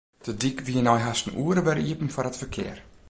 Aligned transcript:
De 0.25 0.31
dyk 0.41 0.59
wie 0.67 0.83
nei 0.83 1.01
hast 1.05 1.25
in 1.27 1.37
oere 1.43 1.61
wer 1.65 1.79
iepen 1.89 2.13
foar 2.13 2.29
it 2.29 2.39
ferkear. 2.41 2.77